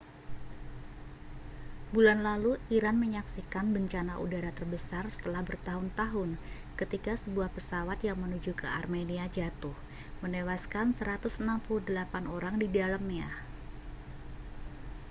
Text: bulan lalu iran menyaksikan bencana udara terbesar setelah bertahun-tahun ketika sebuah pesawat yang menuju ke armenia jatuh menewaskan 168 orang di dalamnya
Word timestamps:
bulan 1.93 2.19
lalu 2.27 2.53
iran 2.77 2.97
menyaksikan 3.03 3.65
bencana 3.75 4.13
udara 4.25 4.49
terbesar 4.59 5.03
setelah 5.15 5.41
bertahun-tahun 5.49 6.29
ketika 6.79 7.13
sebuah 7.23 7.49
pesawat 7.55 7.99
yang 8.07 8.17
menuju 8.23 8.51
ke 8.61 8.65
armenia 8.79 9.25
jatuh 9.37 9.75
menewaskan 10.25 10.85
168 10.99 11.69
orang 12.37 12.55
di 12.57 12.65
dalamnya 12.77 13.29